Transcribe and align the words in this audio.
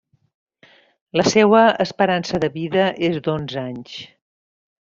La 1.21 1.25
seua 1.33 1.59
esperança 1.85 2.41
de 2.45 2.51
vida 2.57 2.89
és 3.11 3.21
d'onze 3.29 3.63
anys. 3.69 3.95